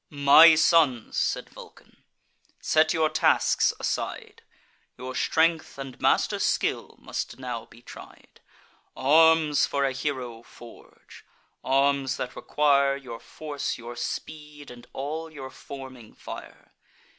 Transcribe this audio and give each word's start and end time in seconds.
"My 0.09 0.55
sons," 0.55 1.15
said 1.15 1.51
Vulcan, 1.51 2.03
"set 2.59 2.91
your 2.91 3.07
tasks 3.07 3.71
aside; 3.79 4.41
Your 4.97 5.13
strength 5.13 5.77
and 5.77 6.01
master 6.01 6.39
skill 6.39 6.95
must 6.97 7.37
now 7.37 7.65
be 7.65 7.83
tried. 7.83 8.41
Arms 8.97 9.67
for 9.67 9.85
a 9.85 9.91
hero 9.91 10.41
forge; 10.41 11.23
arms 11.63 12.17
that 12.17 12.35
require 12.35 12.95
Your 12.95 13.19
force, 13.19 13.77
your 13.77 13.95
speed, 13.95 14.71
and 14.71 14.87
all 14.91 15.29
your 15.31 15.51
forming 15.51 16.15
fire." 16.15 16.73